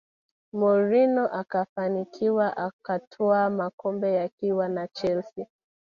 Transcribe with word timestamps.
Mourinho 0.59 1.25
akafanikiwa 1.27 2.47
akatwaa 2.57 3.49
makombe 3.49 4.19
akiwa 4.23 4.69
na 4.69 4.87
chelsea 4.87 5.45